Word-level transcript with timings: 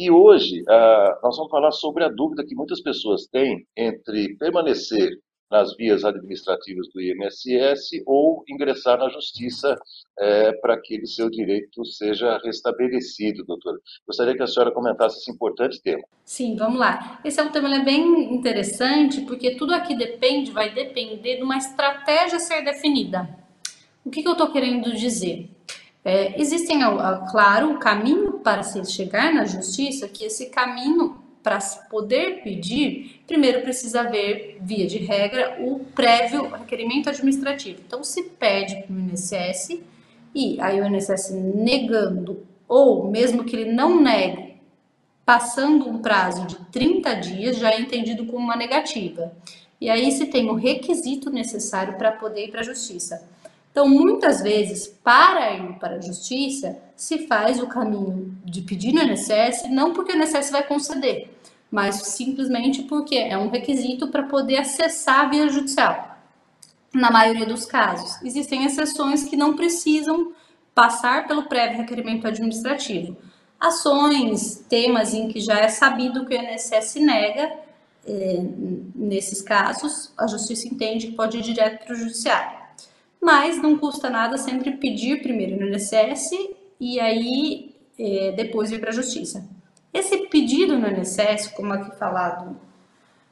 E 0.00 0.10
hoje 0.10 0.62
uh, 0.62 1.22
nós 1.22 1.36
vamos 1.36 1.50
falar 1.50 1.70
sobre 1.72 2.02
a 2.02 2.08
dúvida 2.08 2.42
que 2.42 2.54
muitas 2.54 2.80
pessoas 2.80 3.26
têm 3.26 3.66
entre 3.76 4.34
permanecer 4.38 5.10
nas 5.50 5.76
vias 5.76 6.06
administrativas 6.06 6.86
do 6.94 7.02
INSS 7.02 8.02
ou 8.06 8.42
ingressar 8.48 8.96
na 8.96 9.10
justiça 9.10 9.76
é, 10.18 10.52
para 10.52 10.80
que 10.80 11.04
seu 11.04 11.28
direito 11.28 11.84
seja 11.84 12.38
restabelecido, 12.42 13.44
doutora. 13.44 13.76
Gostaria 14.06 14.34
que 14.34 14.42
a 14.42 14.46
senhora 14.46 14.72
comentasse 14.72 15.18
esse 15.18 15.30
importante 15.30 15.82
tema. 15.82 16.04
Sim, 16.24 16.56
vamos 16.56 16.78
lá. 16.78 17.20
Esse 17.22 17.40
é 17.40 17.42
um 17.42 17.50
tema 17.50 17.68
bem 17.80 18.32
interessante 18.32 19.20
porque 19.22 19.56
tudo 19.56 19.74
aqui 19.74 19.94
depende, 19.94 20.50
vai 20.50 20.72
depender 20.72 21.36
de 21.36 21.42
uma 21.42 21.58
estratégia 21.58 22.38
ser 22.38 22.62
definida. 22.64 23.28
O 24.02 24.08
que, 24.08 24.22
que 24.22 24.28
eu 24.28 24.32
estou 24.32 24.50
querendo 24.50 24.94
dizer? 24.94 25.50
É, 26.04 26.40
existem, 26.40 26.80
claro, 27.30 27.72
o 27.72 27.78
caminho 27.78 28.34
para 28.34 28.62
se 28.62 28.82
chegar 28.86 29.32
na 29.34 29.44
justiça, 29.44 30.08
que 30.08 30.24
esse 30.24 30.46
caminho 30.46 31.20
para 31.42 31.58
poder 31.88 32.42
pedir, 32.42 33.22
primeiro 33.26 33.62
precisa 33.62 34.00
haver, 34.02 34.58
via 34.60 34.86
de 34.86 34.98
regra, 34.98 35.56
o 35.60 35.80
prévio 35.94 36.48
requerimento 36.48 37.08
administrativo. 37.08 37.80
Então, 37.86 38.04
se 38.04 38.22
pede 38.24 38.82
para 38.82 38.94
o 38.94 38.98
INSS 38.98 39.80
e 40.34 40.60
aí 40.60 40.80
o 40.80 40.86
INSS 40.86 41.30
negando, 41.32 42.46
ou 42.68 43.10
mesmo 43.10 43.44
que 43.44 43.56
ele 43.56 43.72
não 43.72 44.00
negue, 44.00 44.50
passando 45.24 45.88
um 45.88 45.98
prazo 45.98 46.46
de 46.46 46.56
30 46.66 47.14
dias, 47.14 47.56
já 47.56 47.70
é 47.70 47.80
entendido 47.80 48.26
como 48.26 48.44
uma 48.44 48.56
negativa. 48.56 49.32
E 49.80 49.88
aí 49.88 50.12
se 50.12 50.26
tem 50.26 50.50
o 50.50 50.54
requisito 50.54 51.30
necessário 51.30 51.96
para 51.96 52.12
poder 52.12 52.46
ir 52.46 52.50
para 52.50 52.60
a 52.60 52.64
justiça. 52.64 53.26
Então, 53.70 53.88
muitas 53.88 54.42
vezes, 54.42 54.88
para 54.88 55.54
ir 55.54 55.78
para 55.78 55.96
a 55.96 56.00
justiça, 56.00 56.76
se 56.96 57.26
faz 57.26 57.62
o 57.62 57.68
caminho 57.68 58.36
de 58.44 58.62
pedir 58.62 58.92
no 58.92 59.02
INSS, 59.02 59.70
não 59.70 59.92
porque 59.92 60.12
o 60.12 60.16
INSS 60.16 60.50
vai 60.50 60.66
conceder, 60.66 61.30
mas 61.70 61.94
simplesmente 61.96 62.82
porque 62.82 63.14
é 63.14 63.38
um 63.38 63.48
requisito 63.48 64.08
para 64.08 64.24
poder 64.24 64.58
acessar 64.58 65.20
a 65.20 65.28
via 65.28 65.48
judicial. 65.48 66.18
Na 66.92 67.12
maioria 67.12 67.46
dos 67.46 67.64
casos, 67.64 68.20
existem 68.24 68.64
exceções 68.64 69.22
que 69.22 69.36
não 69.36 69.54
precisam 69.54 70.32
passar 70.74 71.28
pelo 71.28 71.44
prévio 71.44 71.78
requerimento 71.78 72.26
administrativo. 72.26 73.16
Ações, 73.58 74.64
temas 74.68 75.14
em 75.14 75.28
que 75.28 75.38
já 75.38 75.60
é 75.60 75.68
sabido 75.68 76.26
que 76.26 76.34
o 76.34 76.42
INSS 76.42 76.96
nega, 76.96 77.52
é, 78.04 78.42
nesses 78.96 79.40
casos, 79.40 80.12
a 80.18 80.26
justiça 80.26 80.66
entende 80.66 81.08
que 81.08 81.12
pode 81.12 81.38
ir 81.38 81.42
direto 81.42 81.84
para 81.84 81.94
o 81.94 81.96
judiciário 81.96 82.59
mas 83.20 83.60
não 83.60 83.76
custa 83.76 84.08
nada 84.08 84.38
sempre 84.38 84.72
pedir 84.72 85.22
primeiro 85.22 85.58
no 85.58 85.68
INSS 85.68 86.30
e 86.80 86.98
aí 86.98 87.74
é, 87.98 88.32
depois 88.32 88.70
ir 88.70 88.80
para 88.80 88.90
a 88.90 88.94
justiça. 88.94 89.46
Esse 89.92 90.28
pedido 90.28 90.78
no 90.78 90.88
INSS, 90.88 91.48
como 91.48 91.72
aqui 91.72 91.94
falado 91.96 92.56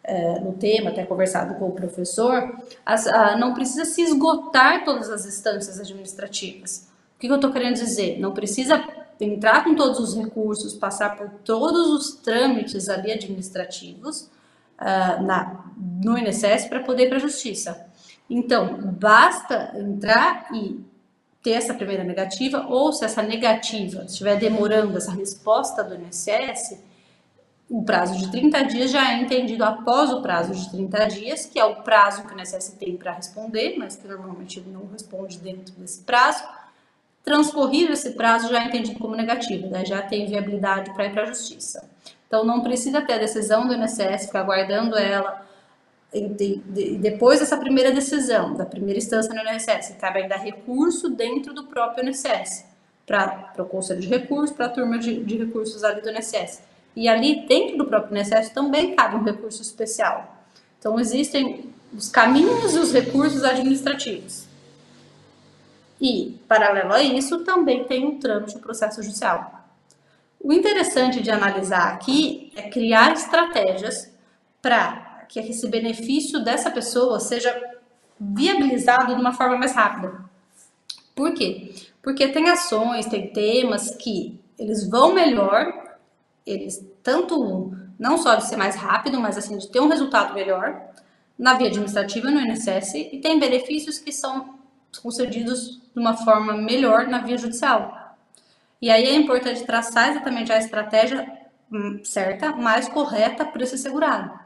é, 0.04 0.40
no 0.40 0.52
tema, 0.54 0.90
até 0.90 1.04
conversado 1.04 1.54
com 1.54 1.68
o 1.68 1.72
professor, 1.72 2.56
as, 2.84 3.06
a, 3.06 3.36
não 3.36 3.54
precisa 3.54 3.84
se 3.84 4.02
esgotar 4.02 4.84
todas 4.84 5.08
as 5.08 5.24
instâncias 5.24 5.78
administrativas. 5.80 6.88
O 7.16 7.20
que, 7.20 7.26
que 7.26 7.32
eu 7.32 7.36
estou 7.36 7.52
querendo 7.52 7.74
dizer? 7.74 8.18
Não 8.18 8.32
precisa 8.32 8.84
entrar 9.20 9.64
com 9.64 9.74
todos 9.74 9.98
os 9.98 10.16
recursos, 10.16 10.74
passar 10.74 11.16
por 11.16 11.28
todos 11.44 11.88
os 11.88 12.16
trâmites 12.16 12.88
ali 12.88 13.12
administrativos 13.12 14.30
uh, 14.80 15.22
na, 15.22 15.64
no 15.76 16.16
INSS 16.16 16.66
para 16.68 16.80
poder 16.80 17.04
ir 17.04 17.08
para 17.08 17.16
a 17.16 17.20
justiça. 17.20 17.87
Então, 18.28 18.76
basta 18.92 19.72
entrar 19.76 20.48
e 20.52 20.80
ter 21.42 21.52
essa 21.52 21.72
primeira 21.72 22.04
negativa, 22.04 22.66
ou 22.68 22.92
se 22.92 23.04
essa 23.04 23.22
negativa 23.22 24.04
estiver 24.04 24.36
demorando 24.36 24.98
essa 24.98 25.12
resposta 25.12 25.82
do 25.82 25.94
INSS, 25.94 26.78
o 27.70 27.82
prazo 27.82 28.18
de 28.18 28.30
30 28.30 28.62
dias 28.64 28.90
já 28.90 29.12
é 29.12 29.20
entendido 29.20 29.62
após 29.64 30.10
o 30.10 30.22
prazo 30.22 30.54
de 30.54 30.70
30 30.70 31.06
dias, 31.06 31.46
que 31.46 31.58
é 31.58 31.64
o 31.64 31.76
prazo 31.76 32.24
que 32.24 32.34
o 32.34 32.40
INSS 32.40 32.76
tem 32.78 32.96
para 32.96 33.12
responder, 33.12 33.76
mas 33.78 33.96
que 33.96 34.08
normalmente 34.08 34.58
ele 34.58 34.70
não 34.70 34.86
responde 34.86 35.38
dentro 35.38 35.74
desse 35.74 36.02
prazo. 36.02 36.42
Transcorrido 37.22 37.92
esse 37.92 38.12
prazo 38.12 38.48
já 38.48 38.62
é 38.62 38.66
entendido 38.66 38.98
como 38.98 39.14
negativo, 39.14 39.68
né? 39.68 39.84
já 39.84 40.00
tem 40.00 40.26
viabilidade 40.26 40.92
para 40.94 41.06
ir 41.06 41.12
para 41.12 41.22
a 41.22 41.26
justiça. 41.26 41.88
Então 42.26 42.44
não 42.44 42.62
precisa 42.62 43.02
ter 43.02 43.14
a 43.14 43.18
decisão 43.18 43.66
do 43.66 43.74
INSS, 43.74 44.26
ficar 44.26 44.40
aguardando 44.40 44.96
ela 44.96 45.46
depois 46.12 47.40
dessa 47.40 47.56
primeira 47.56 47.92
decisão, 47.92 48.54
da 48.54 48.64
primeira 48.64 48.98
instância 48.98 49.32
no 49.32 49.40
INSS, 49.50 49.96
cabe 50.00 50.22
ainda 50.22 50.36
recurso 50.36 51.10
dentro 51.10 51.52
do 51.52 51.64
próprio 51.64 52.08
INSS, 52.08 52.64
para 53.06 53.52
o 53.58 53.64
Conselho 53.64 54.00
de 54.00 54.08
Recursos, 54.08 54.56
para 54.56 54.66
a 54.66 54.70
turma 54.70 54.98
de, 54.98 55.22
de, 55.22 55.36
recursos 55.36 55.84
ali 55.84 56.00
do 56.00 56.10
INSS. 56.10 56.62
E 56.96 57.08
ali, 57.08 57.46
dentro 57.46 57.76
do 57.76 57.84
próprio 57.84 58.16
INSS, 58.18 58.50
também 58.50 58.94
cabe 58.94 59.16
um 59.16 59.22
recurso 59.22 59.60
especial. 59.60 60.36
Então, 60.78 60.98
existem 60.98 61.70
os 61.94 62.08
caminhos 62.08 62.74
e 62.74 62.78
os 62.78 62.92
recursos 62.92 63.44
administrativos. 63.44 64.46
E, 66.00 66.38
paralelo 66.48 66.92
a 66.92 67.02
isso, 67.02 67.44
também 67.44 67.84
tem 67.84 68.06
um 68.06 68.18
trâmite 68.18 68.54
do 68.54 68.60
processo 68.60 69.02
judicial. 69.02 69.58
O 70.40 70.52
interessante 70.52 71.20
de 71.20 71.30
analisar 71.30 71.92
aqui 71.92 72.52
é 72.56 72.62
criar 72.70 73.12
estratégias 73.12 74.10
para 74.62 75.07
que 75.28 75.38
esse 75.40 75.68
benefício 75.68 76.42
dessa 76.42 76.70
pessoa 76.70 77.20
seja 77.20 77.54
viabilizado 78.18 79.14
de 79.14 79.20
uma 79.20 79.32
forma 79.32 79.56
mais 79.56 79.72
rápida. 79.72 80.24
Por 81.14 81.32
quê? 81.34 81.74
Porque 82.02 82.28
tem 82.28 82.48
ações, 82.48 83.06
tem 83.06 83.32
temas 83.32 83.94
que 83.94 84.40
eles 84.58 84.88
vão 84.88 85.14
melhor, 85.14 85.72
eles 86.46 86.84
tanto 87.02 87.72
não 87.98 88.16
só 88.16 88.36
de 88.36 88.46
ser 88.46 88.56
mais 88.56 88.76
rápido, 88.76 89.20
mas 89.20 89.36
assim 89.36 89.58
de 89.58 89.68
ter 89.68 89.80
um 89.80 89.88
resultado 89.88 90.34
melhor 90.34 90.80
na 91.38 91.54
via 91.54 91.68
administrativa 91.68 92.30
no 92.30 92.40
INSS 92.40 92.94
e 92.94 93.18
tem 93.18 93.38
benefícios 93.38 93.98
que 93.98 94.12
são 94.12 94.58
concedidos 95.02 95.80
de 95.94 96.00
uma 96.00 96.16
forma 96.16 96.54
melhor 96.54 97.06
na 97.06 97.18
via 97.18 97.38
judicial. 97.38 98.16
E 98.80 98.90
aí 98.90 99.04
é 99.04 99.14
importante 99.14 99.64
traçar 99.64 100.10
exatamente 100.10 100.52
a 100.52 100.58
estratégia 100.58 101.30
hum, 101.70 102.00
certa, 102.04 102.52
mais 102.52 102.88
correta 102.88 103.44
para 103.44 103.62
esse 103.62 103.76
segurado. 103.76 104.38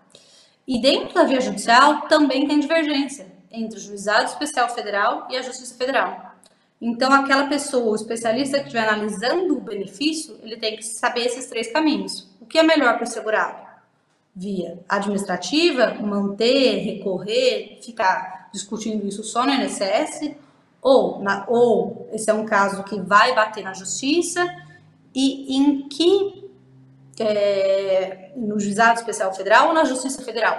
E 0.67 0.81
dentro 0.81 1.15
da 1.15 1.25
via 1.25 1.41
judicial 1.41 2.03
também 2.03 2.47
tem 2.47 2.61
divergência 2.61 3.27
entre 3.51 3.79
o 3.79 3.81
Juizado 3.81 4.27
Especial 4.27 4.69
Federal 4.69 5.27
e 5.31 5.37
a 5.37 5.43
Justiça 5.43 5.75
Federal. 5.77 6.33
Então, 6.81 7.13
aquela 7.13 7.47
pessoa, 7.47 7.93
o 7.93 7.95
especialista 7.95 8.59
que 8.59 8.65
estiver 8.65 8.89
analisando 8.89 9.57
o 9.57 9.61
benefício, 9.61 10.37
ele 10.43 10.57
tem 10.57 10.77
que 10.77 10.83
saber 10.83 11.27
esses 11.27 11.47
três 11.47 11.71
caminhos. 11.71 12.29
O 12.41 12.47
que 12.47 12.59
é 12.59 12.63
melhor 12.63 12.97
para 12.97 13.05
o 13.05 13.07
segurado? 13.07 13.63
Via 14.35 14.81
administrativa, 14.89 15.95
manter, 16.01 16.79
recorrer, 16.79 17.79
ficar 17.83 18.49
discutindo 18.53 19.07
isso 19.07 19.23
só 19.23 19.47
no 19.47 19.53
INSS, 19.53 20.33
ou, 20.81 21.21
na, 21.21 21.45
ou 21.47 22.09
esse 22.13 22.29
é 22.29 22.35
um 22.35 22.45
caso 22.45 22.83
que 22.83 23.01
vai 23.01 23.33
bater 23.33 23.63
na 23.63 23.75
justiça, 23.75 24.45
e 25.15 25.57
em 25.57 25.89
que 25.89 26.42
é, 27.23 28.33
no 28.37 28.59
Juizado 28.59 28.99
Especial 28.99 29.33
Federal 29.35 29.69
ou 29.69 29.75
na 29.75 29.85
Justiça 29.85 30.23
Federal? 30.23 30.59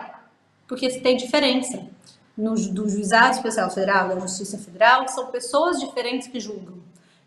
Porque 0.67 0.89
tem 0.99 1.17
diferença. 1.17 1.87
No, 2.35 2.55
do 2.55 2.89
Juizado 2.89 3.35
Especial 3.35 3.69
Federal 3.69 4.09
da 4.09 4.19
Justiça 4.19 4.57
Federal, 4.57 5.07
são 5.07 5.27
pessoas 5.27 5.79
diferentes 5.79 6.27
que 6.27 6.39
julgam. 6.39 6.79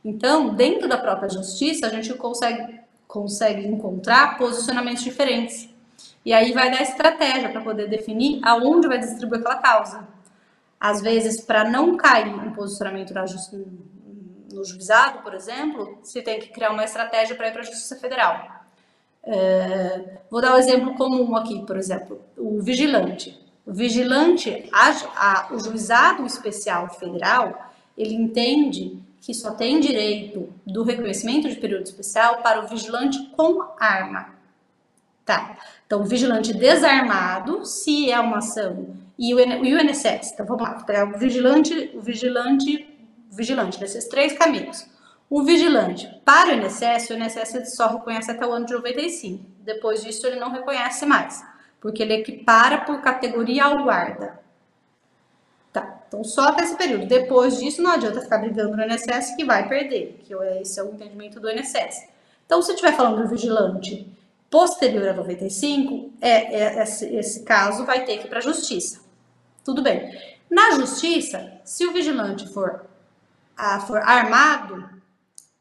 Então, 0.04 0.54
dentro 0.54 0.88
da 0.88 0.98
própria 0.98 1.28
justiça, 1.28 1.86
a 1.86 1.90
gente 1.90 2.12
consegue, 2.14 2.80
consegue 3.06 3.66
encontrar 3.66 4.36
posicionamentos 4.38 5.02
diferentes. 5.02 5.68
E 6.24 6.32
aí 6.32 6.52
vai 6.52 6.70
dar 6.70 6.82
estratégia 6.82 7.48
para 7.50 7.60
poder 7.60 7.88
definir 7.88 8.40
aonde 8.42 8.88
vai 8.88 8.98
distribuir 8.98 9.40
aquela 9.40 9.56
causa. 9.56 10.08
Às 10.78 11.00
vezes, 11.00 11.40
para 11.40 11.64
não 11.64 11.96
cair 11.96 12.34
um 12.34 12.52
posicionamento 12.52 13.14
na 13.14 13.24
no 14.52 14.64
juizado, 14.64 15.20
por 15.20 15.34
exemplo, 15.34 15.98
você 16.02 16.22
tem 16.22 16.40
que 16.40 16.48
criar 16.48 16.70
uma 16.70 16.84
estratégia 16.84 17.36
para 17.36 17.48
ir 17.48 17.52
para 17.52 17.60
a 17.60 17.64
Justiça 17.64 17.96
Federal. 17.96 18.65
É, 19.26 20.18
vou 20.30 20.40
dar 20.40 20.54
um 20.54 20.58
exemplo 20.58 20.94
comum 20.94 21.34
aqui, 21.34 21.66
por 21.66 21.76
exemplo, 21.76 22.20
o 22.36 22.62
vigilante. 22.62 23.36
O 23.66 23.72
vigilante, 23.72 24.68
a, 24.72 24.90
a, 25.16 25.48
o 25.52 25.58
juizado 25.58 26.24
especial 26.24 26.88
federal, 26.88 27.72
ele 27.98 28.14
entende 28.14 29.02
que 29.20 29.34
só 29.34 29.50
tem 29.50 29.80
direito 29.80 30.48
do 30.64 30.84
reconhecimento 30.84 31.48
de 31.48 31.56
período 31.56 31.82
especial 31.82 32.42
para 32.42 32.64
o 32.64 32.68
vigilante 32.68 33.18
com 33.36 33.60
arma. 33.76 34.36
Tá? 35.24 35.58
Então, 35.84 36.02
o 36.02 36.04
vigilante 36.04 36.52
desarmado, 36.52 37.64
se 37.66 38.08
é 38.08 38.20
uma 38.20 38.38
ação, 38.38 38.94
e 39.18 39.34
o, 39.34 39.40
INSS. 39.40 40.32
Então, 40.32 40.46
vamos 40.46 40.62
lá, 40.62 40.84
o 41.04 41.18
vigilante, 41.18 41.90
o 41.94 42.00
vigilante, 42.00 42.88
o 43.32 43.34
vigilante, 43.34 43.80
desses 43.80 44.06
três 44.06 44.32
caminhos. 44.34 44.86
O 45.28 45.42
vigilante, 45.42 46.08
para 46.24 46.50
o 46.50 46.54
INSS, 46.54 47.10
o 47.10 47.14
INSS 47.14 47.74
só 47.74 47.88
reconhece 47.88 48.30
até 48.30 48.46
o 48.46 48.52
ano 48.52 48.66
de 48.66 48.72
95. 48.72 49.44
Depois 49.60 50.02
disso, 50.02 50.26
ele 50.26 50.38
não 50.38 50.52
reconhece 50.52 51.04
mais, 51.04 51.44
porque 51.80 52.02
ele 52.02 52.14
equipara 52.14 52.82
por 52.82 53.00
categoria 53.00 53.64
ao 53.64 53.82
guarda. 53.82 54.38
Tá, 55.72 56.02
então 56.06 56.22
só 56.22 56.48
até 56.48 56.62
esse 56.62 56.76
período. 56.76 57.06
Depois 57.06 57.58
disso, 57.58 57.82
não 57.82 57.90
adianta 57.90 58.20
ficar 58.20 58.38
brigando 58.38 58.76
no 58.76 58.84
INSS 58.84 59.34
que 59.34 59.44
vai 59.44 59.68
perder, 59.68 60.20
que 60.22 60.32
esse 60.60 60.78
é 60.78 60.82
o 60.84 60.92
entendimento 60.92 61.40
do 61.40 61.50
INSS. 61.50 62.08
Então, 62.46 62.62
se 62.62 62.70
estiver 62.70 62.96
falando 62.96 63.22
do 63.22 63.28
vigilante 63.28 64.08
posterior 64.48 65.08
a 65.08 65.12
95, 65.12 66.12
é, 66.20 66.78
é 66.78 66.82
esse, 66.82 67.04
esse 67.16 67.42
caso 67.42 67.84
vai 67.84 68.04
ter 68.04 68.18
que 68.18 68.26
ir 68.26 68.28
para 68.28 68.38
a 68.38 68.42
justiça. 68.42 69.00
Tudo 69.64 69.82
bem. 69.82 70.16
Na 70.48 70.70
justiça, 70.76 71.60
se 71.64 71.84
o 71.84 71.92
vigilante 71.92 72.48
for, 72.52 72.86
a, 73.56 73.80
for 73.80 73.98
armado, 73.98 74.88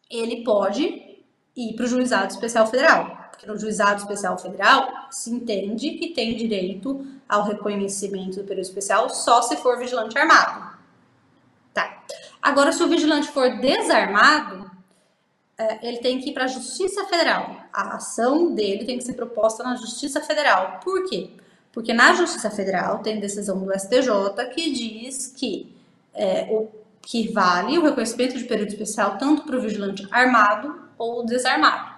ele 0.09 0.43
pode 0.43 1.23
ir 1.55 1.73
para 1.75 1.85
o 1.85 1.87
juizado 1.87 2.33
especial 2.33 2.67
federal. 2.67 3.29
Porque 3.31 3.47
no 3.47 3.57
juizado 3.57 4.01
especial 4.01 4.37
federal 4.37 5.07
se 5.11 5.29
entende 5.29 5.91
que 5.91 6.13
tem 6.13 6.35
direito 6.35 7.05
ao 7.27 7.43
reconhecimento 7.43 8.37
do 8.37 8.43
período 8.43 8.65
especial 8.65 9.09
só 9.09 9.41
se 9.41 9.57
for 9.57 9.77
vigilante 9.77 10.17
armado. 10.17 10.75
Tá. 11.73 12.03
Agora, 12.41 12.71
se 12.71 12.81
o 12.81 12.87
vigilante 12.87 13.27
for 13.29 13.59
desarmado, 13.59 14.71
é, 15.57 15.87
ele 15.87 15.97
tem 15.97 16.19
que 16.19 16.29
ir 16.29 16.33
para 16.33 16.45
a 16.45 16.47
Justiça 16.47 17.05
Federal. 17.05 17.57
A 17.73 17.95
ação 17.95 18.53
dele 18.53 18.85
tem 18.85 18.97
que 18.97 19.03
ser 19.03 19.13
proposta 19.13 19.63
na 19.63 19.75
Justiça 19.75 20.21
Federal. 20.21 20.79
Por 20.83 21.09
quê? 21.09 21.31
Porque 21.71 21.93
na 21.93 22.13
Justiça 22.13 22.49
Federal 22.49 22.99
tem 22.99 23.19
decisão 23.19 23.59
do 23.59 23.71
STJ 23.77 24.45
que 24.53 24.71
diz 24.71 25.27
que 25.27 25.75
é, 26.13 26.47
o 26.49 26.69
que 27.05 27.31
vale 27.31 27.77
o 27.77 27.83
reconhecimento 27.83 28.35
de 28.35 28.45
período 28.45 28.69
especial 28.69 29.17
tanto 29.17 29.43
para 29.43 29.55
o 29.55 29.61
vigilante 29.61 30.05
armado 30.11 30.89
ou 30.97 31.23
desarmado. 31.23 31.93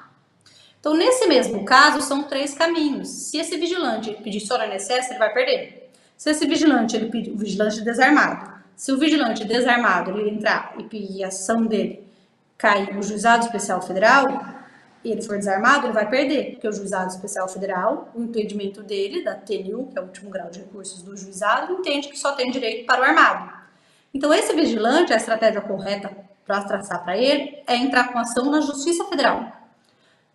Então, 0.79 0.95
nesse 0.95 1.27
mesmo 1.27 1.63
caso, 1.65 2.01
são 2.01 2.23
três 2.23 2.53
caminhos. 2.53 3.07
Se 3.07 3.37
esse 3.37 3.57
vigilante 3.57 4.13
pedir 4.21 4.41
só 4.41 4.57
no 4.57 4.65
INSS, 4.65 5.09
ele 5.09 5.19
vai 5.19 5.33
perder. 5.33 5.89
Se 6.15 6.29
esse 6.29 6.45
vigilante, 6.45 6.95
ele 6.95 7.09
pedir, 7.09 7.31
o 7.31 7.37
vigilante 7.37 7.81
desarmado, 7.81 8.51
se 8.75 8.91
o 8.91 8.97
vigilante 8.97 9.45
desarmado 9.45 10.11
ele 10.11 10.29
entrar 10.29 10.75
e 10.77 10.83
pedir 10.83 11.23
a 11.23 11.27
ação 11.27 11.65
dele 11.65 12.05
cair 12.57 12.93
no 12.93 13.01
juizado 13.01 13.45
especial 13.45 13.81
federal 13.81 14.25
e 15.03 15.11
ele 15.11 15.21
for 15.21 15.37
desarmado, 15.37 15.87
ele 15.87 15.93
vai 15.93 16.09
perder, 16.09 16.53
porque 16.53 16.67
o 16.67 16.73
juizado 16.73 17.11
especial 17.11 17.47
federal, 17.47 18.11
o 18.13 18.21
entendimento 18.21 18.83
dele, 18.83 19.23
da 19.23 19.35
TNU, 19.35 19.87
que 19.87 19.97
é 19.97 20.01
o 20.01 20.05
último 20.05 20.29
grau 20.29 20.49
de 20.49 20.59
recursos 20.59 21.01
do 21.01 21.15
juizado, 21.15 21.73
entende 21.73 22.09
que 22.09 22.17
só 22.17 22.33
tem 22.33 22.51
direito 22.51 22.85
para 22.85 23.01
o 23.01 23.03
armado. 23.03 23.56
Então, 24.17 24.33
esse 24.33 24.51
vigilante, 24.51 25.13
a 25.13 25.15
estratégia 25.15 25.61
correta 25.61 26.09
para 26.43 26.63
traçar 26.63 27.03
para 27.03 27.15
ele 27.15 27.61
é 27.67 27.75
entrar 27.75 28.11
com 28.11 28.17
ação 28.17 28.49
na 28.49 28.61
Justiça 28.61 29.05
Federal. 29.05 29.45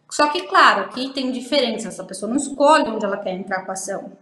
Só 0.09 0.29
que, 0.29 0.43
claro, 0.43 0.83
aqui 0.83 1.13
tem 1.13 1.33
diferença, 1.33 1.89
essa 1.89 2.05
pessoa 2.05 2.31
não 2.31 2.37
escolhe 2.37 2.89
onde 2.89 3.05
ela 3.05 3.17
quer 3.17 3.33
entrar 3.33 3.67
com 3.67 3.73
ação. 3.73 4.13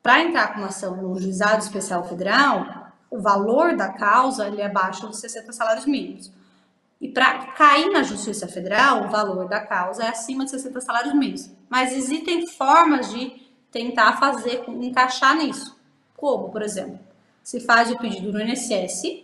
Para 0.00 0.20
entrar 0.20 0.54
com 0.54 0.64
ação 0.64 0.98
no 0.98 1.18
Juizado 1.20 1.64
Especial 1.64 2.04
Federal, 2.04 2.92
o 3.10 3.18
valor 3.20 3.76
da 3.76 3.88
causa 3.88 4.46
ele 4.46 4.62
é 4.62 4.66
abaixo 4.66 5.08
de 5.08 5.16
60 5.16 5.52
salários 5.52 5.84
mínimos. 5.84 6.30
E 7.00 7.08
para 7.08 7.38
cair 7.54 7.90
na 7.90 8.04
Justiça 8.04 8.46
Federal, 8.46 9.02
o 9.02 9.08
valor 9.08 9.48
da 9.48 9.58
causa 9.58 10.04
é 10.04 10.08
acima 10.10 10.44
de 10.44 10.52
60 10.52 10.80
salários 10.80 11.12
mínimos. 11.12 11.50
Mas 11.68 11.92
existem 11.92 12.46
formas 12.46 13.10
de 13.10 13.50
tentar 13.68 14.20
fazer, 14.20 14.62
encaixar 14.68 15.34
nisso. 15.34 15.76
Como, 16.16 16.50
por 16.50 16.62
exemplo, 16.62 17.00
se 17.46 17.60
faz 17.60 17.92
o 17.92 17.96
pedido 17.96 18.32
no 18.32 18.40
INSS, 18.42 19.22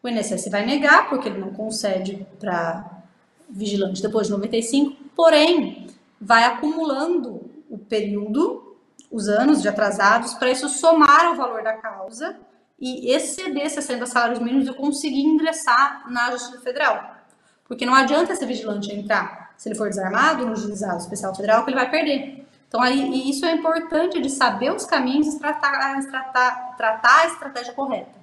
o 0.00 0.08
INSS 0.08 0.48
vai 0.48 0.64
negar, 0.64 1.08
porque 1.08 1.28
ele 1.28 1.40
não 1.40 1.52
concede 1.52 2.24
para 2.38 3.02
vigilante 3.50 4.00
depois 4.00 4.28
de 4.28 4.32
95, 4.32 4.96
porém, 5.16 5.88
vai 6.20 6.44
acumulando 6.44 7.50
o 7.68 7.76
período, 7.76 8.76
os 9.10 9.26
anos 9.26 9.60
de 9.60 9.66
atrasados, 9.66 10.34
para 10.34 10.52
isso 10.52 10.68
somar 10.68 11.24
ao 11.24 11.34
valor 11.34 11.64
da 11.64 11.72
causa 11.72 12.36
e 12.78 13.12
exceder 13.12 13.68
60 13.68 14.06
salários 14.06 14.38
mínimos 14.38 14.68
e 14.68 14.74
conseguir 14.74 15.22
ingressar 15.22 16.08
na 16.12 16.30
Justiça 16.30 16.60
Federal. 16.60 17.16
Porque 17.64 17.84
não 17.84 17.94
adianta 17.96 18.32
esse 18.32 18.46
vigilante 18.46 18.94
entrar, 18.94 19.52
se 19.56 19.68
ele 19.68 19.74
for 19.74 19.88
desarmado 19.88 20.46
no 20.46 20.54
Juizado 20.54 20.98
Especial 20.98 21.34
Federal, 21.34 21.64
que 21.64 21.70
ele 21.70 21.76
vai 21.76 21.90
perder. 21.90 22.41
Então, 22.72 22.80
aí, 22.80 23.28
isso 23.28 23.44
é 23.44 23.52
importante 23.52 24.18
de 24.18 24.30
saber 24.30 24.72
os 24.72 24.86
caminhos 24.86 25.26
e 25.26 25.38
tratar, 25.38 26.00
tratar, 26.06 26.74
tratar 26.74 27.20
a 27.20 27.26
estratégia 27.26 27.74
correta. 27.74 28.18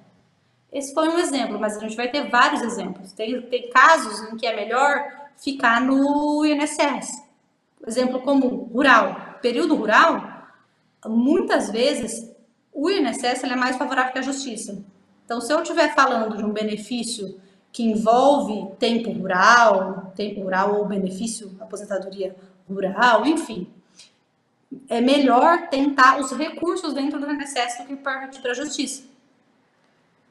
Esse 0.73 0.91
foi 0.91 1.07
um 1.07 1.19
exemplo, 1.19 1.59
mas 1.59 1.77
a 1.77 1.79
gente 1.79 1.95
vai 1.95 2.07
ter 2.07 2.31
vários 2.31 2.63
exemplos. 2.63 3.11
Tem, 3.11 3.39
tem 3.43 3.69
casos 3.69 4.27
em 4.27 4.37
que 4.37 4.47
é 4.47 4.55
melhor 4.55 5.05
ficar 5.37 5.79
no 5.79 6.43
INSS. 6.43 7.21
Exemplo 7.85 8.21
comum, 8.21 8.67
rural. 8.73 9.37
Período 9.39 9.75
rural, 9.75 10.49
muitas 11.05 11.69
vezes 11.69 12.27
o 12.73 12.89
INSS 12.89 13.43
é 13.43 13.55
mais 13.55 13.77
favorável 13.77 14.13
que 14.13 14.17
a 14.17 14.23
justiça. 14.23 14.83
Então, 15.25 15.39
se 15.39 15.53
eu 15.53 15.61
estiver 15.61 15.93
falando 15.93 16.35
de 16.35 16.43
um 16.43 16.51
benefício 16.51 17.39
que 17.71 17.83
envolve 17.83 18.75
tempo 18.79 19.11
rural, 19.11 20.11
tempo 20.15 20.41
rural 20.41 20.73
ou 20.73 20.87
benefício 20.87 21.55
aposentadoria 21.59 22.35
rural, 22.67 23.27
enfim, 23.27 23.71
é 24.87 25.01
melhor 25.01 25.67
tentar 25.69 26.19
os 26.19 26.31
recursos 26.31 26.93
dentro 26.93 27.19
do 27.19 27.31
INSS 27.31 27.79
do 27.79 27.85
que 27.85 27.95
partir 27.95 28.41
para 28.41 28.51
a 28.51 28.55
justiça. 28.55 29.03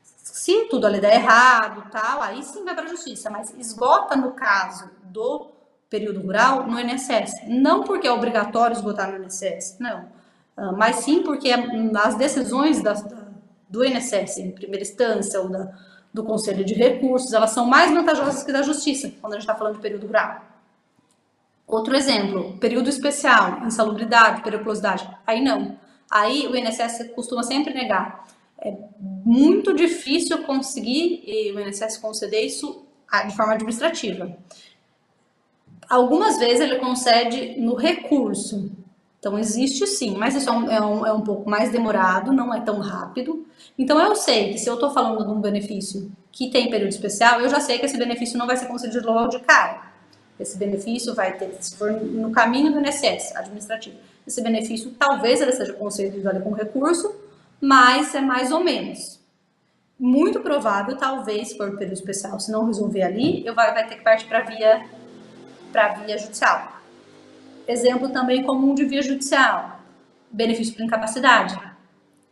Se 0.04 0.66
tudo 0.66 0.86
ali 0.86 1.00
der 1.00 1.14
errado, 1.14 1.90
tal, 1.90 2.22
aí 2.22 2.42
sim 2.42 2.64
vai 2.64 2.74
para 2.74 2.84
a 2.84 2.88
justiça, 2.88 3.28
mas 3.30 3.52
esgota 3.58 4.16
no 4.16 4.32
caso 4.32 4.90
do 5.04 5.48
período 5.90 6.20
rural 6.20 6.66
no 6.66 6.78
INSS. 6.78 7.48
Não 7.48 7.82
porque 7.82 8.06
é 8.06 8.12
obrigatório 8.12 8.74
esgotar 8.74 9.10
no 9.10 9.24
INSS, 9.24 9.78
não 9.80 10.18
ah, 10.58 10.72
mas 10.72 10.96
sim 10.96 11.22
porque 11.22 11.50
as 12.02 12.16
decisões 12.16 12.82
da, 12.82 12.94
do 13.68 13.84
INSS, 13.84 14.38
em 14.38 14.50
primeira 14.50 14.82
instância, 14.82 15.40
ou 15.40 15.48
da, 15.48 15.72
do 16.12 16.24
Conselho 16.24 16.64
de 16.64 16.74
Recursos, 16.74 17.32
elas 17.32 17.50
são 17.50 17.64
mais 17.64 17.92
vantajosas 17.92 18.42
que 18.42 18.50
da 18.50 18.62
Justiça, 18.62 19.12
quando 19.20 19.34
a 19.34 19.36
gente 19.36 19.44
está 19.44 19.54
falando 19.54 19.76
de 19.76 19.80
período 19.80 20.08
rural. 20.08 20.42
Outro 21.68 21.94
exemplo, 21.94 22.56
período 22.58 22.88
especial, 22.88 23.66
insalubridade, 23.66 24.42
periculosidade. 24.42 25.08
Aí 25.26 25.40
não. 25.40 25.78
Aí 26.10 26.46
o 26.46 26.56
INSS 26.56 27.10
costuma 27.14 27.42
sempre 27.42 27.74
negar. 27.74 28.26
É 28.58 28.74
muito 28.98 29.74
difícil 29.74 30.42
conseguir 30.44 31.22
o 31.54 31.60
INSS 31.60 31.98
conceder 31.98 32.44
isso 32.44 32.86
ah, 33.08 33.22
de 33.24 33.36
forma 33.36 33.52
administrativa. 33.52 34.34
Algumas 35.88 36.38
vezes 36.38 36.60
ele 36.60 36.76
concede 36.76 37.60
no 37.60 37.74
recurso, 37.74 38.70
então, 39.18 39.36
existe 39.36 39.84
sim, 39.86 40.16
mas 40.16 40.36
isso 40.36 40.48
é 40.48 40.52
um, 40.52 40.70
é, 40.70 40.80
um, 40.80 41.06
é 41.06 41.12
um 41.12 41.22
pouco 41.22 41.50
mais 41.50 41.72
demorado, 41.72 42.32
não 42.32 42.54
é 42.54 42.60
tão 42.60 42.78
rápido. 42.78 43.44
Então, 43.76 44.00
eu 44.00 44.14
sei 44.14 44.52
que 44.52 44.58
se 44.58 44.70
eu 44.70 44.74
estou 44.74 44.90
falando 44.90 45.24
de 45.24 45.30
um 45.32 45.40
benefício 45.40 46.10
que 46.30 46.50
tem 46.50 46.70
período 46.70 46.90
especial, 46.90 47.40
eu 47.40 47.48
já 47.48 47.58
sei 47.58 47.78
que 47.78 47.86
esse 47.86 47.98
benefício 47.98 48.38
não 48.38 48.46
vai 48.46 48.56
ser 48.56 48.66
concedido 48.66 49.06
logo 49.08 49.28
de 49.28 49.40
cara. 49.40 49.87
Esse 50.38 50.56
benefício 50.56 51.14
vai 51.14 51.36
ter, 51.36 51.56
se 51.60 51.76
for 51.76 51.90
no 51.92 52.30
caminho 52.30 52.72
do 52.72 52.80
INSS 52.80 53.34
administrativo, 53.34 53.96
esse 54.26 54.40
benefício 54.42 54.92
talvez 54.92 55.40
ele 55.40 55.52
seja 55.52 55.72
concedido 55.72 56.28
ali 56.28 56.40
com 56.40 56.52
recurso, 56.52 57.14
mas 57.60 58.14
é 58.14 58.20
mais 58.20 58.52
ou 58.52 58.62
menos. 58.62 59.18
Muito 59.98 60.40
provável, 60.40 60.96
talvez, 60.96 61.54
por 61.54 61.76
período 61.76 61.94
especial, 61.94 62.38
se 62.38 62.52
não 62.52 62.66
resolver 62.66 63.02
ali, 63.02 63.44
eu 63.44 63.54
vai, 63.54 63.72
vai 63.74 63.86
ter 63.88 63.96
que 63.96 64.04
partir 64.04 64.26
para 64.26 64.42
via, 64.42 64.86
para 65.72 65.94
via 65.94 66.16
judicial. 66.16 66.80
Exemplo 67.66 68.08
também 68.10 68.44
comum 68.44 68.74
de 68.74 68.84
via 68.84 69.02
judicial, 69.02 69.80
benefício 70.30 70.74
por 70.74 70.82
incapacidade. 70.82 71.58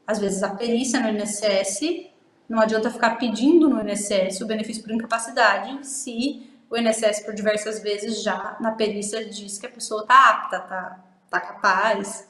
Às 0.07 0.21
vezes 0.21 0.45
a 0.45 0.51
perícia 0.51 1.01
no 1.01 1.09
INSS, 1.09 2.07
não 2.49 2.61
adianta 2.61 2.91
ficar 2.91 3.17
pedindo 3.17 3.69
no 3.69 3.83
INSS 3.83 4.41
o 4.43 4.47
benefício 4.47 4.83
por 4.83 4.93
incapacidade 4.93 5.85
se 5.85 6.49
o 6.71 6.77
INSS 6.77 7.21
por 7.21 7.35
diversas 7.35 7.81
vezes 7.81 8.23
já 8.23 8.57
na 8.61 8.73
perícia 8.73 9.25
diz 9.25 9.59
que 9.59 9.67
a 9.67 9.71
pessoa 9.71 10.03
está 10.03 10.31
apta, 10.31 10.57
está 10.57 11.05
tá 11.31 11.41
capaz, 11.41 12.29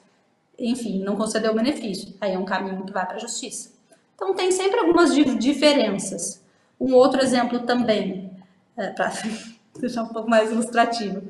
enfim, 0.58 1.02
não 1.02 1.16
concedeu 1.16 1.52
o 1.52 1.56
benefício. 1.56 2.14
Aí 2.20 2.32
é 2.32 2.38
um 2.38 2.44
caminho 2.44 2.84
que 2.84 2.92
vai 2.92 3.06
para 3.06 3.16
a 3.16 3.20
justiça. 3.20 3.70
Então 4.14 4.34
tem 4.34 4.50
sempre 4.50 4.80
algumas 4.80 5.14
diferenças. 5.14 6.42
Um 6.80 6.94
outro 6.94 7.22
exemplo 7.22 7.60
também, 7.60 8.30
é, 8.76 8.88
para 8.88 9.12
deixar 9.78 10.02
um 10.02 10.08
pouco 10.08 10.28
mais 10.28 10.50
ilustrativo, 10.50 11.22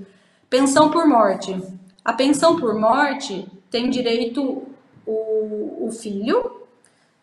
Pensão 0.49 0.91
por 0.91 1.07
morte. 1.07 1.61
A 2.05 2.13
pensão 2.13 2.57
por 2.57 2.79
morte 2.79 3.47
tem 3.69 3.91
direito 3.91 4.63
o, 5.05 5.87
o 5.87 5.91
filho, 5.91 6.63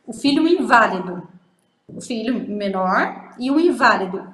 o 0.06 0.12
filho 0.12 0.46
inválido, 0.46 1.26
o 1.88 2.02
filho 2.02 2.48
menor 2.50 3.34
e 3.40 3.50
o 3.50 3.60
inválido. 3.60 4.28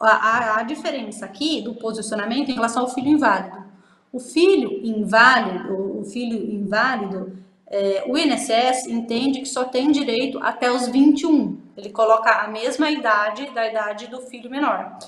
A, 0.00 0.58
a, 0.58 0.62
diferença 0.62 1.24
aqui 1.24 1.62
do 1.62 1.74
posicionamento 1.74 2.50
em 2.50 2.54
relação 2.54 2.82
ao 2.82 2.88
filho 2.92 3.08
inválido. 3.08 3.64
O 4.12 4.20
filho 4.20 4.80
inválido, 4.84 6.00
o 6.00 6.04
filho 6.04 6.36
inválido, 6.52 7.38
é, 7.66 8.04
o 8.06 8.16
INSS 8.16 8.86
entende 8.86 9.40
que 9.40 9.48
só 9.48 9.64
tem 9.64 9.90
direito 9.90 10.38
até 10.38 10.70
os 10.70 10.88
21. 10.88 11.58
Ele 11.76 11.90
coloca 11.90 12.30
a 12.30 12.48
mesma 12.48 12.90
idade 12.90 13.50
da 13.50 13.68
idade 13.68 14.06
do 14.08 14.20
filho 14.20 14.50
menor. 14.50 14.98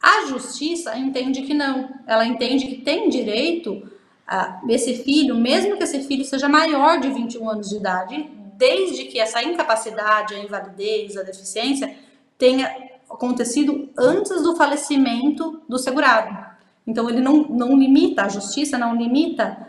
A 0.00 0.26
justiça 0.26 0.96
entende 0.96 1.42
que 1.42 1.54
não, 1.54 1.88
ela 2.06 2.24
entende 2.24 2.66
que 2.66 2.76
tem 2.82 3.08
direito 3.08 3.82
a 4.26 4.60
esse 4.68 5.02
filho, 5.02 5.34
mesmo 5.34 5.76
que 5.76 5.84
esse 5.84 6.02
filho 6.02 6.24
seja 6.24 6.48
maior 6.48 7.00
de 7.00 7.08
21 7.08 7.48
anos 7.48 7.68
de 7.68 7.76
idade, 7.76 8.30
desde 8.56 9.04
que 9.04 9.18
essa 9.18 9.42
incapacidade, 9.42 10.34
a 10.34 10.38
invalidez, 10.38 11.16
a 11.16 11.22
deficiência 11.22 11.94
tenha 12.36 12.87
acontecido 13.10 13.88
antes 13.96 14.42
do 14.42 14.56
falecimento 14.56 15.62
do 15.68 15.78
segurado. 15.78 16.36
Então 16.86 17.08
ele 17.08 17.20
não, 17.20 17.44
não 17.48 17.76
limita, 17.76 18.22
a 18.22 18.28
justiça 18.28 18.78
não 18.78 18.94
limita 18.94 19.68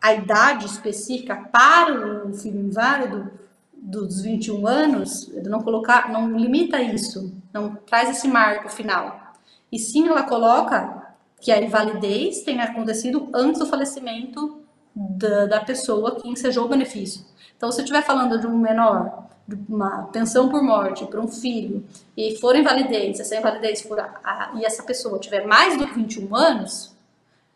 a 0.00 0.12
idade 0.12 0.66
específica 0.66 1.34
para 1.50 2.26
o 2.26 2.34
filho 2.34 2.60
inválido 2.60 3.30
dos 3.72 4.22
21 4.22 4.66
anos, 4.66 5.28
ele 5.34 5.48
não 5.48 5.62
colocar, 5.62 6.10
não 6.10 6.36
limita 6.36 6.80
isso, 6.80 7.34
não 7.52 7.74
traz 7.74 8.10
esse 8.10 8.28
marco 8.28 8.68
final. 8.68 9.34
E 9.70 9.78
sim 9.78 10.08
ela 10.08 10.22
coloca 10.22 11.04
que 11.40 11.52
a 11.52 11.60
invalidez 11.60 12.42
tenha 12.42 12.64
acontecido 12.64 13.28
antes 13.34 13.58
do 13.58 13.66
falecimento 13.66 14.63
da, 14.94 15.46
da 15.46 15.60
pessoa 15.60 16.16
que 16.16 16.28
ensejou 16.28 16.66
o 16.66 16.68
benefício. 16.68 17.24
Então, 17.56 17.72
se 17.72 17.80
eu 17.80 17.84
estiver 17.84 18.02
falando 18.02 18.38
de 18.38 18.46
um 18.46 18.56
menor, 18.56 19.28
de 19.46 19.56
uma 19.68 20.04
pensão 20.04 20.48
por 20.48 20.62
morte 20.62 21.04
para 21.06 21.20
um 21.20 21.28
filho, 21.28 21.84
e 22.16 22.36
for 22.38 22.54
invalidez, 22.54 23.20
essa 23.20 23.36
invalidez 23.36 23.82
for 23.82 23.98
a, 23.98 24.20
a, 24.22 24.52
e 24.56 24.64
essa 24.64 24.82
pessoa 24.82 25.18
tiver 25.18 25.46
mais 25.46 25.76
do 25.76 25.86
que 25.86 25.94
21 25.94 26.34
anos, 26.34 26.94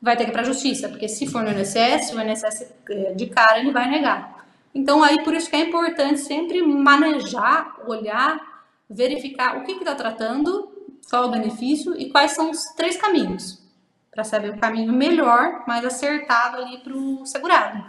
vai 0.00 0.16
ter 0.16 0.24
que 0.24 0.30
ir 0.30 0.32
para 0.32 0.42
a 0.42 0.46
justiça, 0.46 0.88
porque 0.88 1.08
se 1.08 1.26
for 1.26 1.42
no 1.42 1.50
INSS, 1.50 2.12
o 2.12 2.20
INSS 2.20 2.72
eh, 2.90 3.14
de 3.14 3.26
cara 3.26 3.58
ele 3.58 3.72
vai 3.72 3.88
negar. 3.90 4.46
Então, 4.74 5.02
aí 5.02 5.22
por 5.24 5.34
isso 5.34 5.50
que 5.50 5.56
é 5.56 5.60
importante 5.60 6.20
sempre 6.20 6.62
manejar, 6.62 7.76
olhar, 7.86 8.64
verificar 8.88 9.58
o 9.58 9.64
que 9.64 9.72
está 9.72 9.94
tratando, 9.94 10.70
qual 11.10 11.26
o 11.26 11.30
benefício 11.30 11.98
e 11.98 12.10
quais 12.10 12.32
são 12.32 12.50
os 12.50 12.64
três 12.76 12.96
caminhos 12.96 13.67
para 14.10 14.24
saber 14.24 14.50
o 14.50 14.58
caminho 14.58 14.92
melhor, 14.92 15.64
mais 15.66 15.84
acertado 15.84 16.56
ali 16.58 16.78
para 16.78 16.92
o 16.96 17.24
segurado. 17.26 17.84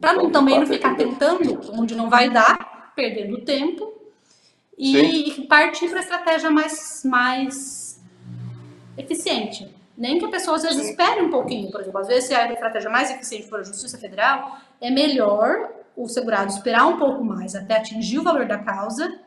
Para 0.00 0.14
não 0.14 0.30
também 0.30 0.58
não 0.58 0.66
ficar 0.66 0.94
tentando 0.96 1.60
onde 1.72 1.94
não 1.94 2.10
vai 2.10 2.28
dar, 2.28 2.92
perdendo 2.94 3.40
tempo 3.42 3.92
e 4.76 5.32
Sim. 5.32 5.46
partir 5.46 5.88
para 5.88 5.98
a 5.98 6.02
estratégia 6.02 6.50
mais, 6.50 7.02
mais 7.04 8.00
eficiente. 8.98 9.72
Nem 9.96 10.18
que 10.18 10.24
a 10.24 10.28
pessoa 10.28 10.56
às 10.56 10.62
vezes 10.64 10.90
espere 10.90 11.22
um 11.22 11.30
pouquinho, 11.30 11.70
por 11.70 11.80
exemplo, 11.80 12.00
às 12.00 12.08
vezes 12.08 12.24
se 12.24 12.34
a 12.34 12.52
estratégia 12.52 12.90
mais 12.90 13.10
eficiente 13.10 13.48
for 13.48 13.60
a 13.60 13.62
Justiça 13.62 13.96
Federal, 13.96 14.58
é 14.80 14.90
melhor 14.90 15.70
o 15.96 16.08
segurado 16.08 16.50
esperar 16.50 16.86
um 16.86 16.98
pouco 16.98 17.24
mais 17.24 17.54
até 17.54 17.76
atingir 17.76 18.18
o 18.18 18.22
valor 18.22 18.46
da 18.46 18.58
causa 18.58 19.20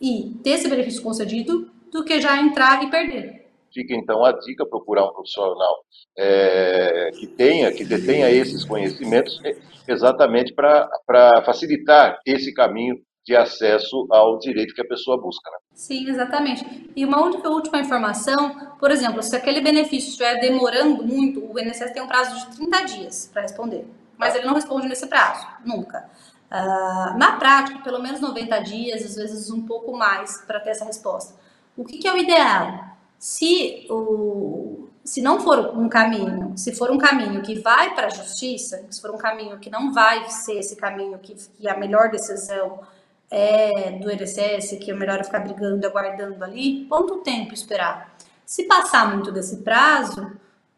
e 0.00 0.38
ter 0.42 0.50
esse 0.50 0.68
benefício 0.68 1.02
concedido 1.02 1.70
do 1.92 2.04
que 2.04 2.20
já 2.20 2.36
entrar 2.40 2.82
e 2.82 2.90
perder. 2.90 3.43
Fica 3.74 3.94
então 3.94 4.24
a 4.24 4.32
dica 4.32 4.64
procurar 4.64 5.04
um 5.04 5.12
profissional 5.12 5.84
é, 6.16 7.10
que 7.18 7.26
tenha, 7.26 7.72
que 7.72 7.84
detenha 7.84 8.30
esses 8.30 8.64
conhecimentos, 8.64 9.40
é, 9.44 9.56
exatamente 9.88 10.54
para 10.54 11.42
facilitar 11.44 12.16
esse 12.24 12.54
caminho 12.54 12.96
de 13.26 13.34
acesso 13.34 14.06
ao 14.10 14.38
direito 14.38 14.74
que 14.74 14.82
a 14.82 14.86
pessoa 14.86 15.20
busca. 15.20 15.50
Né? 15.50 15.56
Sim, 15.72 16.08
exatamente. 16.08 16.90
E 16.94 17.04
uma 17.04 17.20
última 17.20 17.80
informação, 17.80 18.76
por 18.78 18.90
exemplo, 18.90 19.22
se 19.22 19.34
aquele 19.34 19.60
benefício 19.60 20.10
estiver 20.10 20.38
demorando 20.40 21.02
muito, 21.02 21.44
o 21.44 21.58
INSS 21.58 21.92
tem 21.92 22.02
um 22.02 22.06
prazo 22.06 22.50
de 22.50 22.56
30 22.56 22.84
dias 22.84 23.30
para 23.32 23.42
responder, 23.42 23.86
mas 24.16 24.34
ele 24.34 24.46
não 24.46 24.54
responde 24.54 24.86
nesse 24.86 25.06
prazo, 25.06 25.46
nunca. 25.64 26.08
Uh, 26.52 27.18
na 27.18 27.36
prática, 27.38 27.80
pelo 27.82 28.00
menos 28.00 28.20
90 28.20 28.58
dias, 28.60 29.02
às 29.02 29.16
vezes 29.16 29.50
um 29.50 29.66
pouco 29.66 29.96
mais, 29.96 30.42
para 30.46 30.60
ter 30.60 30.70
essa 30.70 30.84
resposta. 30.84 31.34
O 31.76 31.84
que, 31.84 31.98
que 31.98 32.06
é 32.06 32.12
o 32.12 32.18
ideal? 32.18 32.93
Se, 33.24 33.86
o, 33.88 34.86
se 35.02 35.22
não 35.22 35.40
for 35.40 35.78
um 35.78 35.88
caminho, 35.88 36.52
se 36.58 36.74
for 36.74 36.90
um 36.90 36.98
caminho 36.98 37.40
que 37.40 37.58
vai 37.58 37.94
para 37.94 38.08
a 38.08 38.10
justiça, 38.10 38.84
se 38.90 39.00
for 39.00 39.10
um 39.12 39.16
caminho 39.16 39.58
que 39.58 39.70
não 39.70 39.94
vai 39.94 40.28
ser 40.28 40.58
esse 40.58 40.76
caminho 40.76 41.18
que, 41.18 41.34
que 41.34 41.66
a 41.66 41.74
melhor 41.74 42.10
decisão 42.10 42.80
é 43.30 43.92
do 43.92 44.12
INSS, 44.12 44.78
que 44.78 44.90
é 44.90 44.94
melhor 44.94 45.24
ficar 45.24 45.38
brigando, 45.38 45.86
aguardando 45.86 46.44
ali, 46.44 46.84
quanto 46.86 47.22
tempo 47.22 47.54
esperar? 47.54 48.14
Se 48.44 48.64
passar 48.64 49.10
muito 49.10 49.32
desse 49.32 49.62
prazo, 49.62 50.30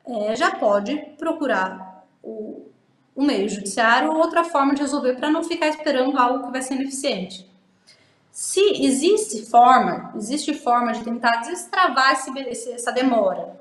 é, 0.06 0.36
já 0.36 0.52
pode 0.52 0.94
procurar 1.18 2.06
o, 2.22 2.70
o 3.12 3.24
meio 3.24 3.48
judiciário 3.48 4.12
ou 4.12 4.18
outra 4.18 4.44
forma 4.44 4.72
de 4.72 4.82
resolver 4.82 5.14
para 5.14 5.32
não 5.32 5.42
ficar 5.42 5.66
esperando 5.66 6.16
algo 6.16 6.46
que 6.46 6.52
vai 6.52 6.62
ser 6.62 6.74
ineficiente. 6.74 7.55
Se 8.36 8.84
existe 8.84 9.46
forma, 9.46 10.12
existe 10.14 10.52
forma 10.52 10.92
de 10.92 11.02
tentar 11.02 11.36
destravar 11.36 12.12
esse, 12.12 12.70
essa 12.70 12.92
demora, 12.92 13.56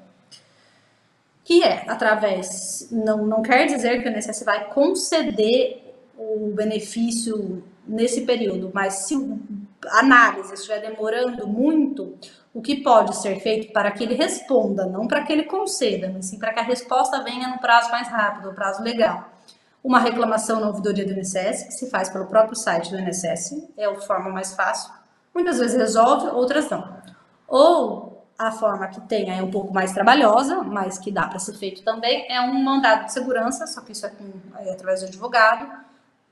que 1.46 1.63
é 1.63 1.89
através, 1.89 2.89
não, 2.91 3.25
não 3.25 3.41
quer 3.41 3.67
dizer 3.67 4.03
que 4.03 4.10
o 4.10 4.12
INSS 4.12 4.44
vai 4.44 4.65
conceder 4.65 5.96
o 6.17 6.51
benefício 6.53 7.63
nesse 7.88 8.25
período, 8.25 8.70
mas 8.74 9.08
se 9.08 9.15
a 9.88 10.00
análise 10.00 10.53
estiver 10.53 10.82
demorando 10.82 11.48
muito, 11.48 12.13
o 12.53 12.62
que 12.62 12.84
pode 12.84 13.15
ser 13.15 13.39
feito 13.39 13.72
para 13.72 13.91
que 13.91 14.03
ele 14.03 14.15
responda, 14.15 14.86
não 14.86 15.08
para 15.08 15.24
que 15.24 15.32
ele 15.32 15.44
conceda, 15.44 16.12
mas 16.13 16.25
sim 16.25 16.38
para 16.38 16.51
que 16.51 16.60
a 16.60 16.63
resposta 16.63 17.24
venha 17.24 17.48
no 17.48 17.60
prazo 17.60 17.89
mais 17.91 18.10
rápido, 18.10 18.50
no 18.50 18.53
prazo 18.53 18.84
legal 18.84 19.35
uma 19.86 20.00
reclamação 20.00 20.60
na 20.60 20.68
ouvidoria 20.68 21.06
do 21.06 21.13
INSS, 21.13 21.65
que 21.65 21.72
se 21.72 21.89
faz 21.92 22.10
pelo 22.10 22.25
próprio 22.25 22.56
site 22.56 22.89
do 22.89 22.98
INSS, 22.98 23.70
é 23.77 23.86
a 23.86 23.94
forma 24.01 24.32
mais 24.32 24.56
fácil. 24.56 24.92
Muitas 25.32 25.60
vezes 25.60 25.77
resolve, 25.77 26.27
outras 26.30 26.68
não. 26.72 26.98
Ou 27.48 28.25
a 28.36 28.51
forma 28.51 28.88
que 28.88 29.00
tem 29.01 29.30
é 29.30 29.44
um 29.44 29.51
pouco 29.51 29.72
mais 29.72 29.94
trabalhosa, 29.94 30.63
mas 30.63 30.98
que 30.98 31.12
dá 31.12 31.27
para 31.27 31.38
ser 31.38 31.54
feito 31.54 31.84
também, 31.84 32.25
é 32.27 32.42
um 32.42 32.63
mandado 32.63 33.06
de 33.06 33.13
segurança, 33.13 33.68
só 33.68 33.82
que 33.82 33.92
isso 33.92 34.08
é, 34.08 34.10
com, 34.10 34.25
é 34.58 34.72
através 34.72 35.01
do 35.01 35.06
advogado, 35.06 35.72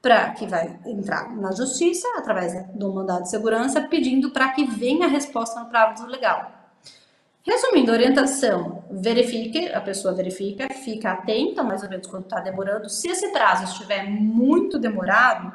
para 0.02 0.32
que 0.32 0.48
vai 0.48 0.80
entrar 0.84 1.30
na 1.36 1.52
justiça, 1.52 2.08
através 2.18 2.54
do 2.74 2.92
mandado 2.92 3.22
de 3.22 3.30
segurança, 3.30 3.82
pedindo 3.82 4.32
para 4.32 4.50
que 4.50 4.66
venha 4.66 5.06
a 5.06 5.10
resposta 5.10 5.60
no 5.60 5.68
prazo 5.68 6.08
legal. 6.08 6.52
Resumindo, 7.46 7.92
orientação, 7.92 8.86
verifique, 8.90 9.68
a 9.68 9.82
pessoa 9.82 10.14
verifica, 10.14 10.70
fica 10.70 11.12
atenta 11.12 11.62
mais 11.62 11.84
ou 11.84 11.90
menos 11.90 12.08
quando 12.08 12.24
está 12.24 12.40
demorando. 12.40 12.90
Se 12.90 13.10
esse 13.10 13.30
prazo 13.34 13.66
estiver 13.66 14.10
muito 14.10 14.80
demorado, 14.80 15.54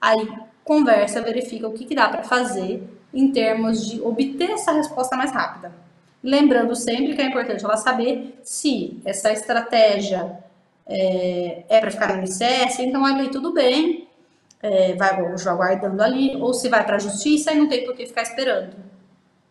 aí 0.00 0.26
conversa, 0.64 1.20
verifica 1.20 1.68
o 1.68 1.74
que, 1.74 1.84
que 1.84 1.94
dá 1.94 2.08
para 2.08 2.22
fazer 2.22 2.82
em 3.12 3.30
termos 3.32 3.86
de 3.86 4.00
obter 4.00 4.50
essa 4.50 4.72
resposta 4.72 5.14
mais 5.14 5.30
rápida. 5.30 5.72
Lembrando 6.22 6.74
sempre 6.74 7.14
que 7.14 7.20
é 7.20 7.26
importante 7.26 7.64
ela 7.64 7.76
saber 7.76 8.40
se 8.42 8.98
essa 9.04 9.30
estratégia 9.30 10.38
é, 10.86 11.64
é 11.68 11.80
para 11.80 11.90
ficar 11.90 12.16
no 12.16 12.24
ICS, 12.24 12.78
então 12.78 13.04
ali 13.04 13.30
tudo 13.30 13.52
bem, 13.52 14.08
é, 14.62 14.94
vai 14.94 15.10
aguardando 15.10 16.02
ali, 16.02 16.34
ou 16.36 16.54
se 16.54 16.70
vai 16.70 16.84
para 16.84 16.96
a 16.96 16.98
justiça 16.98 17.52
e 17.52 17.56
não 17.56 17.68
tem 17.68 17.84
por 17.84 17.94
que 17.94 18.06
ficar 18.06 18.22
esperando. 18.22 18.74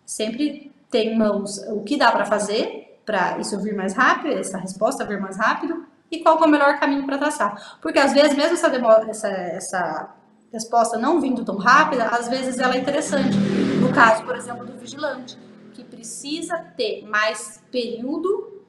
Sempre 0.04 0.72
tem 0.90 1.14
em 1.14 1.18
mãos 1.18 1.58
o 1.68 1.82
que 1.82 1.98
dá 1.98 2.12
para 2.12 2.26
fazer 2.26 2.86
para 3.06 3.38
isso 3.38 3.60
vir 3.60 3.76
mais 3.76 3.94
rápido, 3.94 4.38
essa 4.38 4.58
resposta 4.58 5.06
vir 5.06 5.20
mais 5.20 5.38
rápido, 5.38 5.86
e 6.10 6.20
qual 6.22 6.42
é 6.42 6.46
o 6.46 6.50
melhor 6.50 6.80
caminho 6.80 7.06
para 7.06 7.18
traçar. 7.18 7.78
Porque 7.82 8.00
às 8.00 8.14
vezes, 8.14 8.36
mesmo 8.36 8.54
essa, 8.54 8.70
demora, 8.70 9.10
essa, 9.10 9.28
essa 9.28 10.10
resposta 10.52 10.98
não 10.98 11.22
vindo 11.22 11.46
tão 11.46 11.58
rápida, 11.58 12.06
às 12.06 12.28
vezes 12.28 12.60
ela 12.60 12.76
é 12.76 12.80
interessante. 12.80 13.38
No 13.80 13.94
caso, 13.94 14.24
por 14.24 14.36
exemplo, 14.36 14.66
do 14.66 14.74
vigilante, 14.74 15.38
que 15.74 15.84
precisa 15.84 16.58
ter 16.76 17.06
mais 17.06 17.62
período 17.72 18.64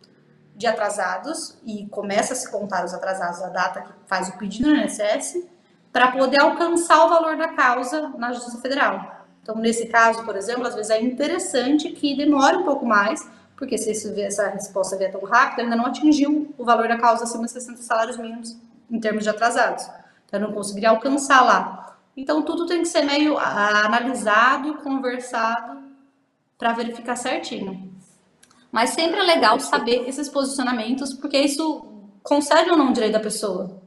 de 0.54 0.66
atrasados 0.66 1.58
e 1.64 1.86
começa 1.86 2.32
a 2.32 2.36
se 2.36 2.50
contar 2.50 2.84
os 2.84 2.94
atrasados 2.94 3.42
a 3.42 3.48
data 3.48 3.82
que 3.82 3.92
faz 4.06 4.28
o 4.28 4.38
pedido 4.38 4.70
no 4.70 4.76
INSS 4.76 5.44
para 5.92 6.12
poder 6.12 6.40
alcançar 6.40 7.04
o 7.04 7.08
valor 7.08 7.36
da 7.36 7.48
causa 7.48 8.08
na 8.18 8.32
Justiça 8.32 8.60
Federal. 8.60 9.15
Então, 9.46 9.54
nesse 9.54 9.86
caso, 9.86 10.24
por 10.24 10.34
exemplo, 10.34 10.66
às 10.66 10.74
vezes 10.74 10.90
é 10.90 11.00
interessante 11.00 11.90
que 11.90 12.16
demore 12.16 12.56
um 12.56 12.64
pouco 12.64 12.84
mais, 12.84 13.30
porque 13.56 13.78
se 13.78 14.20
essa 14.20 14.48
resposta 14.48 14.96
vier 14.96 15.12
tão 15.12 15.22
rápida, 15.22 15.62
ainda 15.62 15.76
não 15.76 15.86
atingiu 15.86 16.52
o 16.58 16.64
valor 16.64 16.88
da 16.88 16.98
causa 16.98 17.22
acima 17.22 17.44
de 17.44 17.52
60 17.52 17.80
salários 17.80 18.16
mínimos 18.16 18.56
em 18.90 18.98
termos 18.98 19.22
de 19.22 19.30
atrasados. 19.30 19.88
Então, 20.26 20.40
não 20.40 20.52
conseguiria 20.52 20.90
alcançar 20.90 21.42
lá. 21.42 21.96
Então, 22.16 22.42
tudo 22.42 22.66
tem 22.66 22.82
que 22.82 22.88
ser 22.88 23.02
meio 23.02 23.38
analisado, 23.38 24.78
conversado, 24.78 25.78
para 26.58 26.72
verificar 26.72 27.14
certinho. 27.14 27.88
Mas 28.72 28.90
sempre 28.90 29.20
é 29.20 29.22
legal 29.22 29.60
saber 29.60 30.08
esses 30.08 30.28
posicionamentos, 30.28 31.14
porque 31.14 31.38
isso 31.38 31.86
concede 32.20 32.68
ou 32.68 32.76
não 32.76 32.90
o 32.90 32.92
direito 32.92 33.12
da 33.12 33.20
pessoa. 33.20 33.80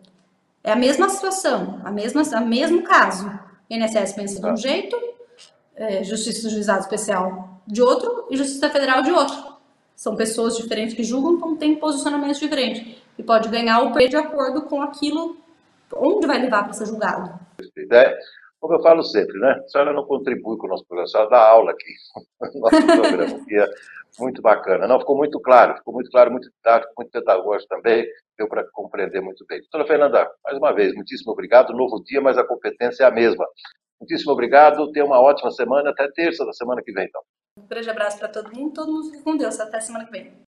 É 0.64 0.72
a 0.72 0.76
mesma 0.78 1.10
situação, 1.10 1.82
a 1.84 1.92
mesma, 1.92 2.22
o 2.22 2.48
mesmo 2.48 2.82
caso. 2.84 3.30
INSS 3.70 4.14
pensa 4.14 4.42
de 4.42 4.48
um 4.48 4.56
jeito, 4.56 5.09
é, 5.80 6.04
Justiça 6.04 6.44
do 6.44 6.54
Juizado 6.54 6.82
Especial 6.82 7.62
de 7.66 7.82
outro 7.82 8.28
e 8.30 8.36
Justiça 8.36 8.70
Federal 8.70 9.02
de 9.02 9.12
outro. 9.12 9.36
São 9.96 10.16
pessoas 10.16 10.58
diferentes 10.58 10.94
que 10.94 11.04
julgam, 11.04 11.34
então 11.34 11.56
tem 11.56 11.76
posicionamentos 11.76 12.40
diferentes. 12.40 12.98
E 13.18 13.24
pode 13.24 13.50
ganhar 13.50 13.82
ou 13.82 13.92
perder 13.92 14.10
de 14.10 14.16
acordo 14.18 14.64
com 14.64 14.82
aquilo 14.82 15.38
onde 15.96 16.28
vai 16.28 16.40
levar 16.40 16.64
para 16.64 16.74
ser 16.74 16.86
julgado. 16.86 17.40
É, 17.92 18.18
como 18.60 18.76
eu 18.76 18.82
falo 18.82 19.04
sempre, 19.04 19.38
né? 19.40 19.60
A 19.66 19.70
senhora 19.70 19.94
não 19.94 20.06
contribui 20.06 20.58
com 20.58 20.68
o 20.68 20.70
nosso 20.70 20.86
programa, 20.86 21.06
a 21.06 21.10
senhora 21.10 21.30
dá 21.30 21.48
aula 21.48 21.72
aqui 21.72 21.94
no 22.54 22.62
nosso 22.62 22.86
programa, 22.86 23.46
é 23.50 23.68
muito 24.20 24.42
bacana. 24.42 24.88
Não, 24.88 25.00
ficou 25.00 25.18
muito 25.18 25.40
claro, 25.40 25.76
ficou 25.78 25.94
muito 25.94 26.10
claro, 26.12 26.32
muito 26.32 26.50
didático, 26.50 26.94
muito 26.98 27.12
pedagógico 27.12 27.70
também, 27.70 28.06
deu 28.38 28.48
para 28.48 28.66
compreender 28.72 29.22
muito 29.22 29.46
bem. 29.48 29.60
Doutora 29.62 29.86
Fernanda, 29.86 30.30
mais 30.44 30.58
uma 30.58 30.74
vez, 30.74 30.94
muitíssimo 30.94 31.32
obrigado. 31.32 31.74
Novo 31.74 32.04
dia, 32.04 32.22
mas 32.22 32.38
a 32.38 32.44
competência 32.44 33.04
é 33.04 33.08
a 33.08 33.12
mesma. 33.12 33.46
Muitíssimo 34.00 34.32
obrigado, 34.32 34.92
tenha 34.92 35.06
uma 35.06 35.20
ótima 35.20 35.52
semana, 35.52 35.90
até 35.90 36.10
terça 36.12 36.46
da 36.46 36.54
semana 36.54 36.82
que 36.82 36.92
vem, 36.92 37.06
então. 37.06 37.22
Um 37.58 37.68
grande 37.68 37.90
abraço 37.90 38.18
para 38.18 38.30
todo 38.30 38.56
mundo, 38.56 38.74
todo 38.74 38.92
mundo 38.92 39.12
fique 39.12 39.24
com 39.24 39.36
Deus, 39.36 39.60
até 39.60 39.82
semana 39.82 40.06
que 40.06 40.12
vem. 40.12 40.34